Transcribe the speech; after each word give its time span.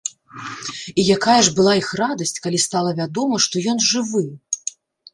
І 1.03 1.05
якая 1.17 1.35
ж 1.49 1.53
была 1.59 1.73
іх 1.81 1.91
радасць, 2.03 2.35
калі 2.49 2.65
стала 2.67 2.97
вядома, 3.03 3.35
што 3.49 3.67
ён 3.75 3.89
жывы. 3.93 4.29